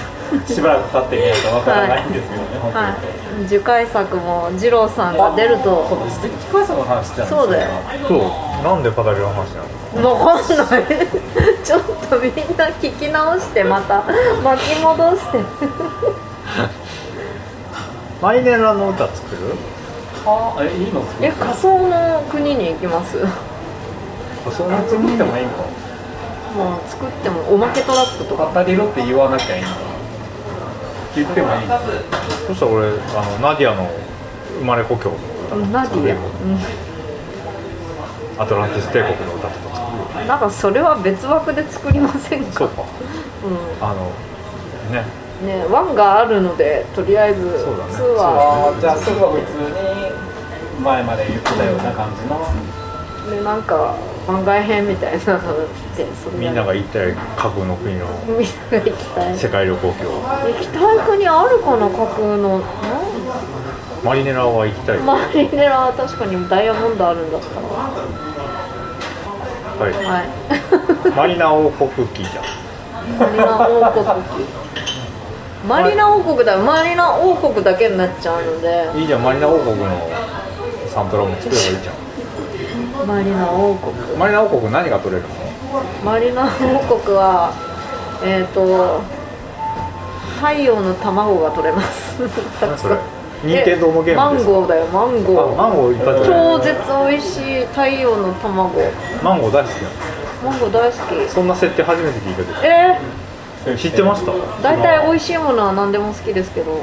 [0.45, 2.85] しばらく経ってみないとわからないんですけどね、本当に。
[2.85, 2.95] はい
[3.47, 6.21] 次回作も二郎さんが出るとそうです。
[6.21, 7.69] 機械さんの話してたんですそうだよ
[8.07, 10.85] そうなんでパタリロの話なのわかんない
[11.63, 14.03] ちょっとみんな聞き直してまた
[14.41, 15.39] 巻き戻して
[18.21, 19.74] マイネラの歌作る
[20.25, 21.03] あえいいの？
[21.21, 23.19] え仮想の国に行きます？
[24.55, 25.51] そんあ作ってもいいの？
[26.55, 28.47] もう作ってもおまけトラップとか。
[28.47, 29.69] パタリロって言わなきゃいいの？
[31.15, 31.79] 言ってもいいの？
[32.47, 32.91] そしたら俺あ
[33.39, 33.89] のナディアの
[34.59, 35.11] 生まれ故郷。
[35.71, 36.17] ナディ
[38.37, 39.75] ア、アトランティス帝国の歌とか。
[40.27, 42.51] なんかそれは別枠で作りませんか？
[42.53, 42.81] そうか。
[42.81, 42.85] う
[43.81, 44.11] あの
[44.91, 45.01] ね。
[45.01, 47.93] んね one があるのでとりあえずそうだね。
[47.93, 48.69] two は。
[48.69, 49.57] あーじゃあそれは普通
[50.79, 52.39] に前まで言ってたような感じの。
[53.29, 53.95] でなんか
[54.27, 55.57] 番外編みたいなの
[55.97, 59.37] でそれみんなが行ったり架空の国のみんなが行きたい。
[59.37, 60.21] 世界旅行記を。
[60.21, 62.61] 行きたい国あるかな架空の。
[64.03, 67.67] マリネラは行きたい、マリネラは確かにダイヤモンドあるんだったら。
[69.81, 70.29] はい、はい。
[71.17, 72.45] マリナ王国記じゃん。
[73.17, 74.05] マリナ王国
[75.67, 76.59] マリナ王国だよ。
[76.59, 78.91] マリナ王国だけになっちゃうので。
[78.99, 79.85] いいじゃんマリナ王国の
[80.87, 83.07] サントラも作ればいいじゃん。
[83.07, 83.93] マリナ王国。
[84.17, 85.35] マリナ王国何が取れるの？
[86.03, 86.47] マリナ王
[86.99, 87.51] 国は
[88.23, 89.01] えっ、と
[90.37, 92.21] 太陽の卵が取れます。
[92.61, 92.97] 何それ？
[93.43, 94.51] 任天堂のゲーマンムですか？
[94.53, 95.53] ゴーだよマンゴー。
[95.53, 96.63] あマンゴーいっぱい超る。
[96.63, 98.79] 絶美味しい太陽の卵
[99.23, 99.73] マンゴー大好き
[100.43, 103.24] マンゴー大好きそんな設定初めて聞いたけえど
[103.77, 104.31] 知ってました？
[104.31, 106.79] ー、大体美味しいものは何でも好きですけど。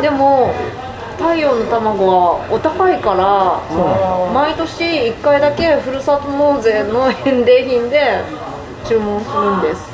[0.00, 0.54] でも
[1.18, 3.58] 太陽の卵はお高いから
[4.32, 8.22] 毎年1回だけふるさと納税の返礼品で
[8.86, 9.90] 注文するんです。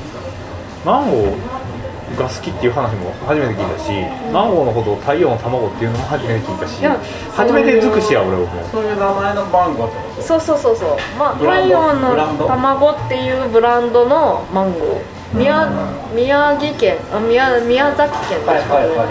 [0.84, 3.90] マンゴーが好きっていう話も初めて聞いたし、
[4.30, 7.00] マンゴーのことを太陽の卵っていうのも初めて聞いたしいや
[7.32, 8.46] 初めて尽くしや俺も。
[8.70, 10.22] そういう名前の番号ってこと。
[10.22, 12.14] そうそうそうそう、まあ、太陽の
[12.46, 15.68] 卵っていうブランドのマンゴー宮
[16.14, 18.96] 宮城県あ宮宮崎県はい確かはいはい。
[18.96, 19.04] は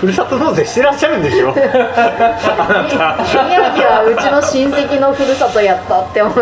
[0.00, 1.50] ふるさと納税してらっしゃるんでしょ？
[1.54, 3.44] あなた。
[3.44, 6.40] 宮城はうちの親戚のふるさとやったって思って。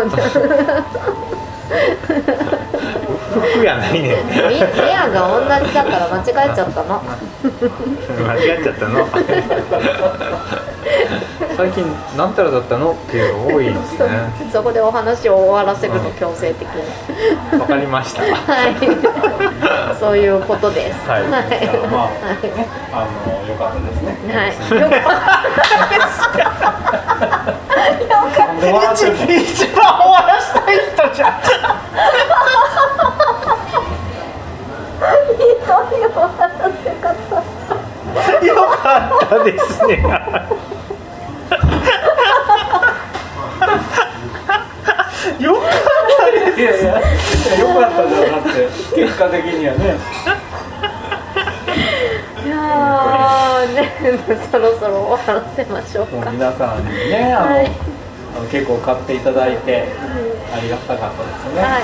[3.31, 4.17] 服やないね
[4.49, 7.01] み宮が同じだから間違えちゃったの。
[8.25, 9.07] 間違っちゃったの
[11.59, 11.83] 最近
[12.15, 14.07] なんたらだったのっていうのが多いですね。
[14.49, 17.59] そこでお話を終わらせるの強制的に。
[17.59, 18.21] わかりました。
[18.21, 18.77] はい。
[19.99, 21.09] そういうことです。
[21.09, 21.23] はい。
[21.23, 21.31] はい。
[21.91, 22.09] ま
[22.93, 24.15] ああのよかったですね。
[24.33, 24.51] はい。
[24.79, 25.05] よかった
[28.61, 31.29] で笑ってるの一番終わらしたい人じゃん。
[38.45, 40.03] よかったですね
[45.39, 45.61] よかっ
[46.17, 48.67] たですいやいやよかったじゃなくて
[49.05, 49.95] 結果的にはね
[52.45, 57.71] いやーねそろそろ終わらせましょうかう皆さんにねあの,、はい
[58.35, 59.87] あの結構買っていただいて
[60.53, 61.83] ありがたかったですね、はい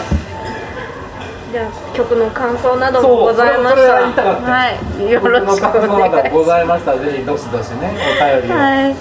[1.56, 8.91] じゃあ曲の感想などもございましたは言いよろしくお願いございましたらぜひどしどしねお便りをは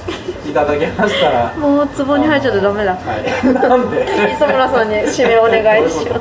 [0.46, 2.94] いいただけましたら、もう壺に入っちゃってダメだ。
[2.94, 4.06] はい、なんで？
[4.38, 6.20] 磯村さんに指名お願いしま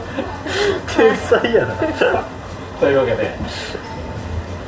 [0.90, 0.98] す。
[0.98, 1.76] 天才やな
[2.80, 3.36] というわけで、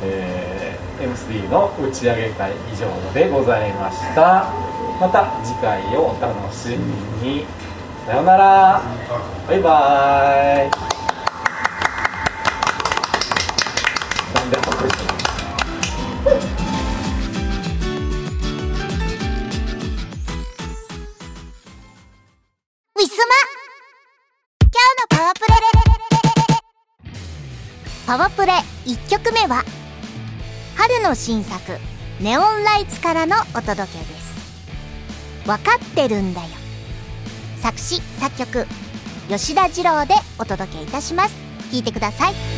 [0.04, 4.52] えー、M3 の打ち上げ会以上でございました。
[5.00, 7.44] また次回をお楽しみに。
[8.06, 8.82] さようなら。
[9.48, 10.95] バイバーイ
[29.46, 29.64] 目は
[30.76, 31.78] 春の新作
[32.20, 34.36] 「ネオンライツ」からのお届けです。
[35.46, 36.48] 分かってるんだよ。
[37.62, 38.66] 作詞作曲
[39.28, 41.34] 吉田二郎でお届けいたします。
[41.70, 42.55] 聴いてください。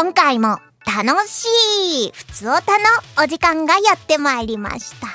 [0.00, 1.48] 今回も楽し
[2.06, 2.84] いふつおたの
[3.20, 5.08] お時間がやってまいりました。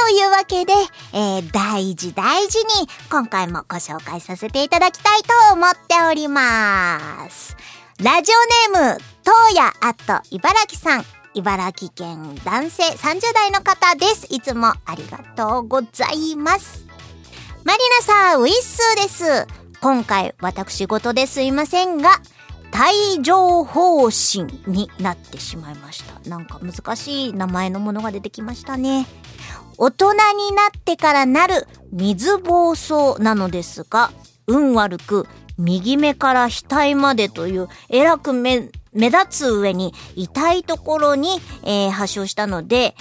[0.00, 0.72] というわけで、
[1.12, 7.56] えー大事大事に今回もご紹介させていただきたいと思っております。
[8.00, 8.30] ラジ
[8.70, 11.04] オネーム、東野あと茨城さん。
[11.34, 14.28] 茨城県男性30代の方です。
[14.30, 16.86] いつもありがとうございます。
[17.64, 19.48] マリナさん、ウィッスーです。
[19.80, 22.20] 今回、私事ですいませんが、
[22.76, 26.28] 帯状疱疹になってしまいました。
[26.28, 29.06] なんか難しい名前のものが出てきましたね。
[29.78, 30.18] 大人に
[30.54, 34.10] なってからなる水疱瘡なのですが、
[34.46, 35.26] 運悪く
[35.58, 41.28] 右目から額までというえらく目目立つ上に痛いところに、
[41.64, 42.94] えー発症したので、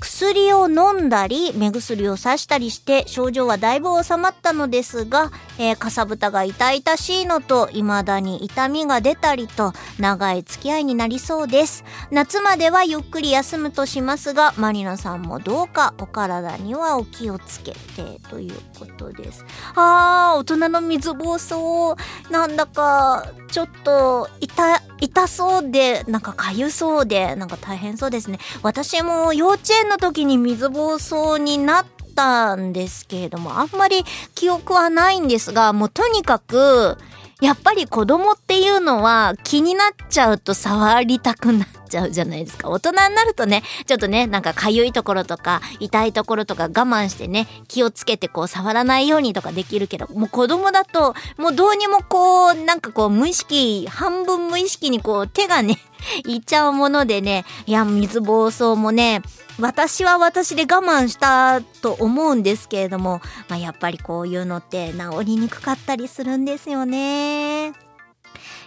[0.00, 11.84] 薬を飲んだり、目薬をさしたりして、症状はだいぶ収まったのですが、えーかさぶたが痛々しいのと、未だに痛みが出たりと、長い付き合いになりそうです。
[12.10, 19.44] 夏まではゆっくり休むとしますが、マリナさんもどうかお体にはお気をつけて、ということです。
[19.74, 21.96] あー、大人の水疱瘡、
[22.30, 28.38] なんだか、ちょっと、痛、痛そうで、なんか痒そうで、なんか大変そうですね。
[28.62, 34.04] 私も幼稚園の時に水疱瘡になったんですけれども、あんまり
[34.34, 36.96] 記憶はないんですが、もうとにかく、
[37.40, 42.68] やっぱり子供っていうのは気になっちゃうと触りたくなっちゃうじゃないですか。
[42.68, 55.78] 大人になるとね、ちょっとね、なんか痒いところとか、痛いところとか我慢してね、気をつけてこう触らないようにとかできるけど、もう子供だと、もうどうにもこう、なんかこう無意識、半分無意識にこう手がね、
[56.26, 59.22] いっちゃうものでね、いや、水疱瘡もね、
[59.58, 67.85] 私は私で我慢したと思うんですけれども、まあ、やっぱりこういうのって治りにくかったりするんですよね。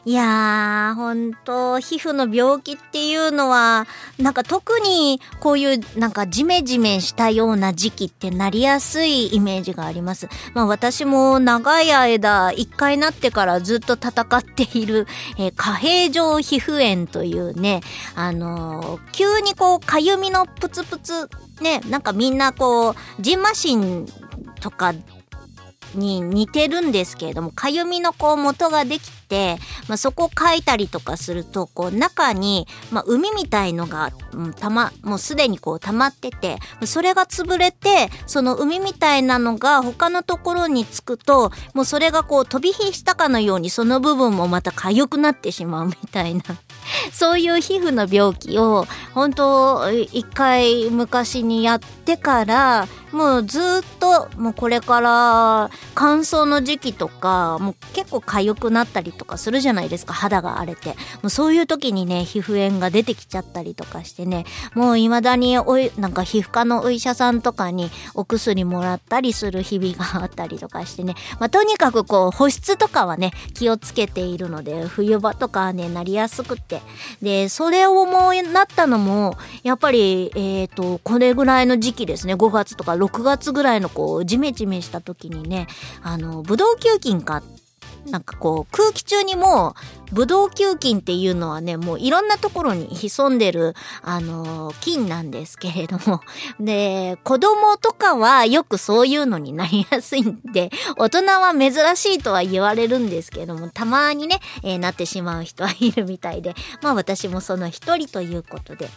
[0.06, 3.86] いやー、ほんと、皮膚の病気っていうのは、
[4.18, 10.30] なんか特にこういうなんかジメジメしたような時期ってなりやすいイメージがあります。
[10.54, 15.06] まあ私も長い間、一回なってからずっと戦っている、
[15.38, 17.82] えー、下平状皮膚炎というね、
[18.16, 21.30] あのー急にこう、かゆみのプツプツ、
[21.62, 24.06] ね、なんかみんなこう、ジンマシン
[24.62, 24.94] とか
[25.96, 46.42] に似てるんですけれども、かゆみのこう元ができて、まあ、そこを書いたりとかすると、こう中に、まあ、海みたいのが、うん、たま、もうすでにこう溜まってて、それが潰れて、その海みたいなのが他のところにつくと、もうそれがこう飛び火したかのようにその部分もまた痒くなってしまうみたいな。
[47.12, 53.62] そういう皮膚の病気を、本当一回昔にやってから、もうずっ
[54.00, 60.90] と、もうこれから乾燥の時期とか、もう結構痒くなったりとかするじゃないですか、肌が荒れて。
[60.90, 76.58] もうそういう時にね、皮膚炎が出てきちゃったりとかしてね、もう未だにおい、なんか皮膚科のお医者さんとかにお薬もらったりする日々があったりとかしてね、 まあとにかくこう保湿とかはね、気をつけているので、冬場とかね、なりやすくっ
[77.22, 85.68] で、それをもうなったのも、やっぱり、えっ、と、これぐらいの時期ですね、5月とか6月ぐらいのこう、ジメジメした時にね、
[86.02, 87.44] あの、ブドウ球菌か、
[88.06, 89.76] なんかこう、空気中にも、
[90.12, 96.22] ブドウ球菌っていうのはね、もういろんなところに潜んでる、あのー菌なんですけれども。
[96.60, 108.90] で、子供とかはよくそういうのになりやすいんで、 大人は珍しいとは言われるんですけれども、たまにね、えーなってしまう人はいるみたいで、まあ私もその一人ということで。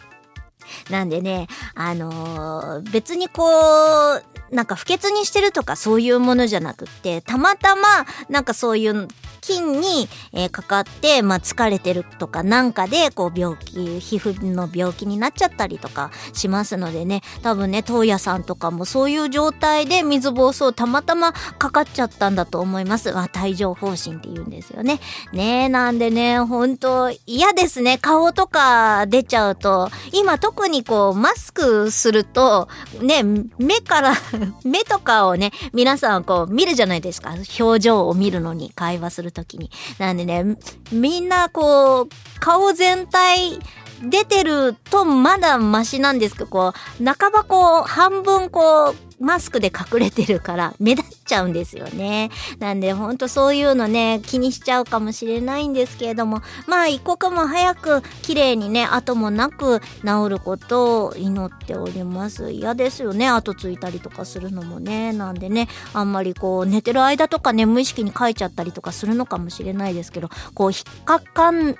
[0.89, 7.81] なんでね、あのー別にこう、なんか不潔にしてるとかそういうものじゃなくって、たまたま、
[8.29, 9.07] なんかそういう
[9.43, 23.17] 菌に、えーかかって、まあ疲れてるとかなんかで、こう病気、皮膚の病気になっちゃったりとかしますのでね、多分ね、東野さんとかもそういう状態で水疱瘡たまたまかかっちゃったんだと思います。
[23.17, 24.99] あ、帯状疱疹って言うんですよね。
[25.31, 27.97] ねえ、なんでね、本当嫌ですね。
[27.97, 32.67] 顔とか出ちゃうと、今特にこう、マスクすると、
[33.01, 33.23] ね、
[33.57, 34.13] 目から、
[34.63, 37.33] 目とかをね、皆さんこう見るじゃないですか。
[37.59, 39.69] 表情を見るのに、会話するときに。
[39.99, 40.57] なんでね、
[40.91, 42.09] みんなこう、
[42.39, 43.59] 顔全体、
[44.01, 52.29] 出てるとまだマシなんですけど、こう、半ばこう、半分こう、マスクで隠れてるから 目立っちゃうんですよね。
[52.59, 62.51] なんでほんとそういうのね、気にしちゃうかもしれないんですけれども、まあ一刻も早く綺麗にね、後もなく治ることを祈っております。
[62.51, 65.13] 嫌ですよね、後ついたりとかするのもね。
[65.13, 71.75] なんでね、あんまりこう寝てる間とかね、無意識に書いちゃったりとかするのかもしれないですけど、こう引っかかん、引っ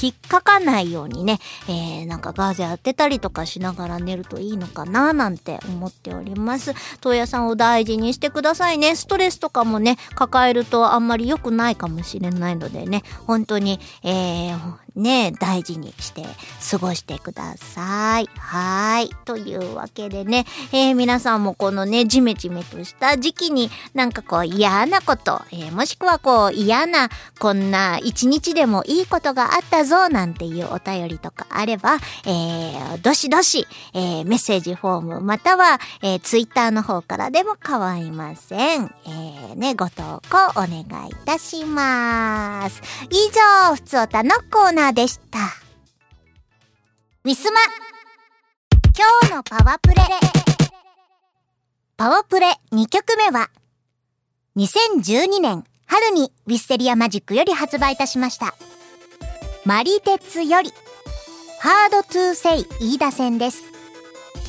[0.00, 6.74] 引っかかないようにね、えー、なんかガーゼ当てたりとかしながら寝るといいのかななんて思っております。
[7.02, 8.96] 東屋さんを大事にしてくださいね。
[8.96, 14.58] ストレスとかもね、抱えるとあんまり良くないかもしれないのでね、本当に、えー、
[14.98, 16.24] ね、大事にして
[16.70, 18.28] 過ごしてください。
[18.38, 19.10] はい。
[19.24, 38.92] というわけでね、えー、皆さんもこのね、ジメジメとした時期になんかこう嫌なこと、えーもしくはこう嫌なこんな一日でもいいことがあったぞなんていうお便りとかあれば、えー、どしどし、えーメッセージフォームまたは、えー、ツイッターの方からでも構いません。
[39.06, 42.82] えー、ね、ご投稿お願いいたします。
[43.10, 43.16] 以
[43.68, 45.38] 上、ふつおたのコーナーでした。
[47.24, 47.60] ウィスマ
[48.96, 49.96] 今日のパワプレ
[51.96, 53.50] パワプレ2曲目は
[54.56, 58.54] 2012年春にウィステリアマジックより発売いたしました。
[59.64, 60.72] マリテツより
[61.60, 63.64] ハードトゥーセイ飯田戦です。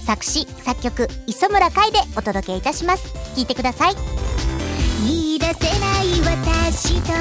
[0.06, 3.14] 作詞、作曲、磯村海でお届けいたします。
[3.36, 4.39] 聴いてください。
[5.30, 7.13] き出せない私と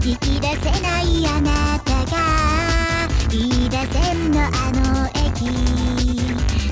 [0.00, 2.14] 聞き出せないあなたが
[3.28, 5.50] 飯田線のあの駅。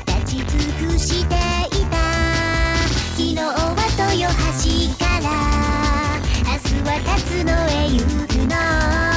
[0.06, 1.34] 立ち尽くして
[1.76, 1.96] いた。
[3.16, 3.42] 昨日は
[3.98, 4.70] 豊橋
[5.04, 5.26] から
[6.46, 9.09] 明日は辰野へ行くの。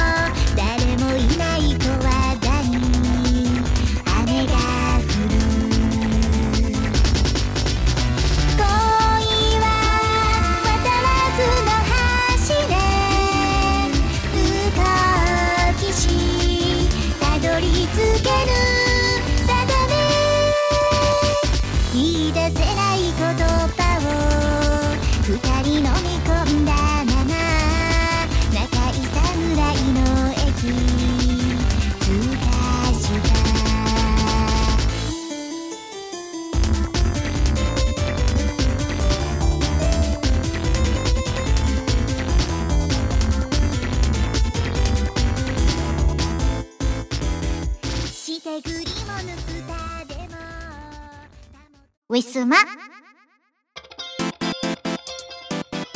[52.14, 52.58] ウィスマ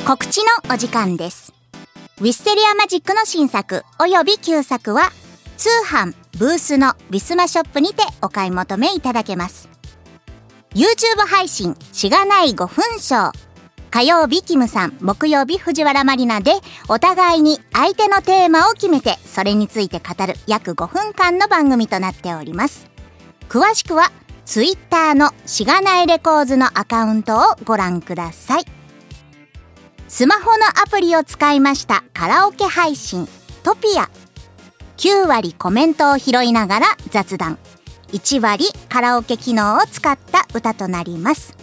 [0.05, 1.53] 告知のお時間です。
[2.19, 5.13] ウィステリアマジックの新作および旧作は
[5.57, 9.69] 通販ブースのウィスマショップにてお買い求めいただけます。
[10.75, 13.33] YouTube 配信しがない5分ショー
[13.93, 16.55] 火曜日キムさん木曜日藤原マリナで
[16.89, 22.91] お互いに相手のテーマを決めてそれについて語る約5分間の番組となっております。
[23.49, 24.11] 詳しくは
[24.49, 28.65] Twitter のしがないレコーズのアカウントをご覧ください。
[30.09, 33.29] スマホのアプリを使いましたカラオケ配信
[33.63, 34.09] トピア。
[34.97, 37.59] 9割コメントを拾いながら雑談。
[38.13, 41.55] 1割カラオケ機能を使った歌となります。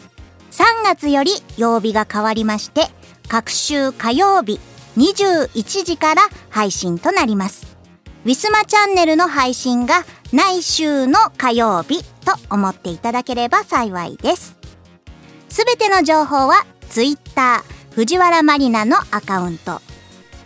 [0.52, 2.84] 3月より曜日が変わりまして
[3.28, 4.60] 各週火曜日
[4.96, 6.22] 21時から
[6.52, 7.75] 配信となります。
[8.26, 10.04] ウィスマチャンネルの配信が
[10.34, 14.58] 来週の火曜日と思っていただければ幸いです。
[15.48, 19.80] すべての情報は Twitter 藤原マリナのアカウント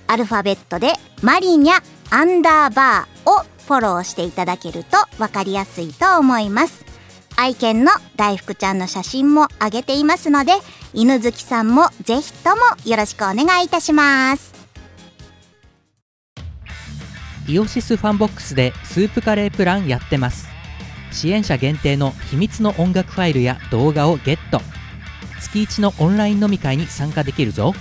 [0.07, 6.83] アルファベットでマリニャアンダーバーをフォローしていただけるとわかりやすいと思います。
[7.37, 10.51] 愛犬の大福ちゃんの写真も上げていますので
[10.93, 14.58] 犬好きさんもぜひともよろしくお願いいたします。
[17.49, 20.47] イオシスファンボックスでスープカレープランやってます。
[21.11, 24.61] 支援者限定の秘密の音楽ファイルや動画をゲット。
[25.41, 27.73] 月1のオンライン飲み会に参加できるぞ。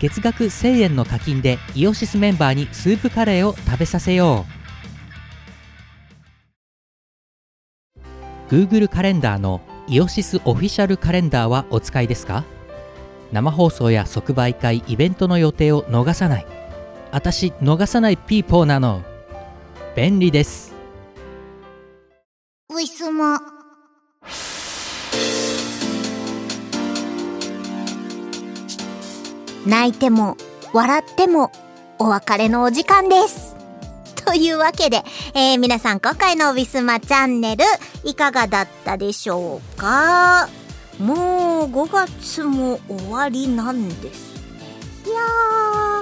[0.00, 4.44] 月額1000円の課金でイオシスメンバーにスープカレーを食べさせよ
[8.50, 8.52] う。
[8.52, 12.42] Google カレンダーのイオシスオフィシャルカレンダーはお使いですか？
[13.30, 16.59] 生放送や即売会イベントの予定を逃さない。
[17.12, 19.02] 私逃さないピーポーなの。
[19.96, 20.72] 便利です。
[22.70, 23.40] ウィスマ
[29.66, 30.36] 泣いても
[30.72, 31.50] 笑っても
[31.98, 33.56] お別れのお時間です。
[34.24, 35.02] というわけで、
[35.34, 37.64] えー皆さん今回のウィスマチャンネル
[38.04, 40.48] いかがだったでしょうか？
[41.00, 44.29] もう5月も終わりなんです。
[45.06, 45.20] いや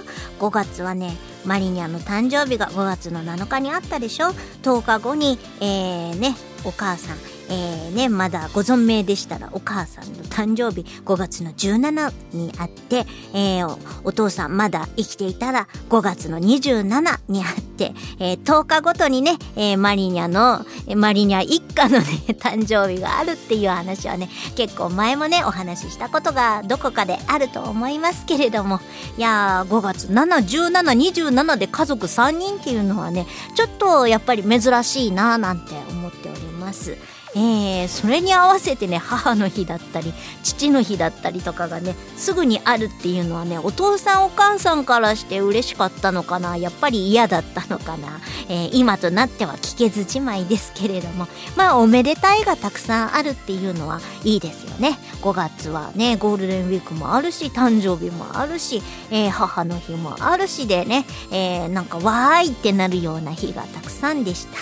[0.04, 0.38] ー。
[0.38, 4.28] 5月はねマリニャの誕生日が5月の7日にあったでしょ。
[4.62, 22.06] 10日後にえー、ねお母さんえー、ねまだご存命でしたらお母さんの誕生日5月の17にあって、えーお父さんまだ生きていたら5月の27にあって、えー10日ごとにね、えーマリニャのえーマリニャ一家のね
[22.38, 28.80] 誕生日があるっていう話はね結構前もねお話ししたことがどこかであると思いますけれども
[29.16, 36.96] いやー5月71727で家族3人っていうのはねちょっとやっぱり珍しいなーなんて思っております。
[37.40, 40.12] えーそれに合わせてね母の日だったり
[40.42, 46.56] 父の日だったりとかがねすぐにあるっていうのはねお父さんお母さんからして嬉しかったのかな。
[46.56, 51.28] やっぱり嫌だったのかな、えー今となっては聞けずじまいですけれども。
[51.56, 54.98] まあおめでたいがたくさんあるっていうのはいいですよね。
[55.22, 64.58] 5月はねゴールデンウィークもあるし誕生日もあるし、えー母の日もあるしでね、えなんかわーいってなるような日がたくさんでした。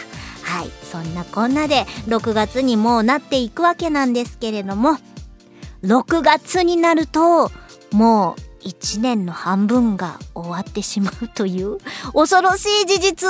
[0.46, 4.96] はい、そんなこんなで6月にもうなっていくわけなんですけれども、
[5.82, 7.50] 6月になると、
[7.92, 11.78] もう1年の半分が終わってしまうという
[12.14, 13.28] 恐ろしい事実。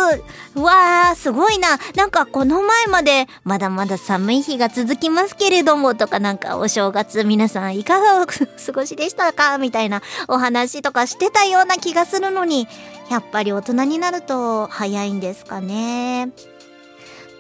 [0.61, 1.79] わー、すごいな。
[1.95, 8.45] なんかこの前までまだまだ寒い日が続きますけれどもとかなんかお正月皆さんいかがお 過
[8.75, 12.69] ごしでしたかみたいなお話とかしてたような気がするのに、
[13.09, 16.56] やっぱり大人になると早いんですかね。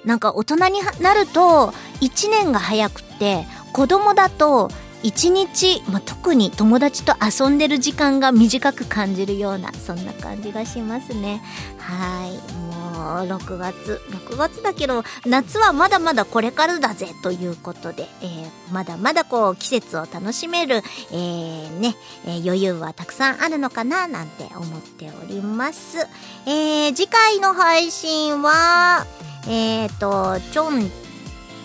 [0.06, 4.70] なんか大人になると1年が早くって子供だと
[5.02, 11.42] 1日、まあ、特に友達と遊んでる時間が短く感じるようなそんな感じがしますね。
[11.78, 12.32] はい。
[12.96, 14.00] もう6月。
[14.10, 20.82] 6月だけど夏はまだまだこれからだぜということで、えーまだまだこう季節を楽しめる、
[21.12, 21.94] えーね
[22.24, 25.98] えー余裕はたくさんあるのかななんて思っております、
[26.46, 29.06] え次回の配信は
[29.48, 30.90] えっ、ー、と、ちょん、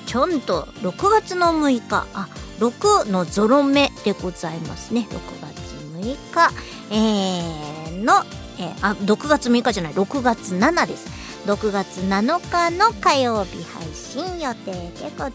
[0.05, 2.27] ちょんと、6月の6日、あ、
[2.59, 5.07] 6のゾロ目でございますね。
[5.09, 5.61] 6月
[5.99, 6.51] 6日、
[6.91, 8.23] えー、の、
[8.59, 11.21] えーあ、6月6日じゃない、6月7です。
[11.45, 15.33] 6月7日の火曜日配信予定でござい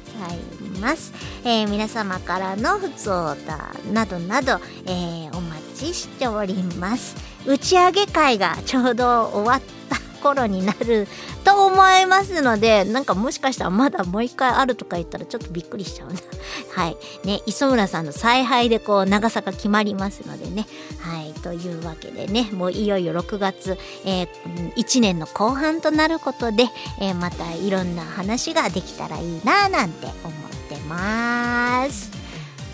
[0.81, 1.13] ます。
[1.45, 7.17] えー皆様からの普通オーダーなどなど、えーお待ちしております。
[7.45, 11.07] 打ち上げ会がちょうど終わった頃になる
[11.45, 16.19] と思いますのでなんかもしかしたらまだもう一回あるとか言ったらちょっとびっくりしちゃうな。
[16.75, 16.97] はい。
[17.25, 20.67] ね磯村さんの采配でこう長さが決まりますのでね。
[21.01, 21.33] はい。
[21.41, 26.69] というわけでねもういよいよ6月、えー、1年の後半となることで、
[27.01, 30.33] えーまたいろんな話ができたらいいななんて思っ
[30.69, 32.16] てます。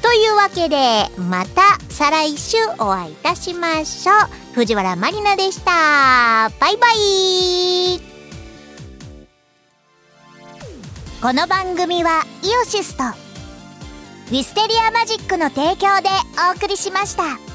[0.03, 4.55] というわけでまた再来週お会いいたしましょう。
[4.55, 6.51] 藤原まりなでした。
[6.61, 8.01] バイバイ。
[11.23, 16.09] この番組はイオシスとウィステリアマジックの提供で
[16.51, 17.52] お送りしました。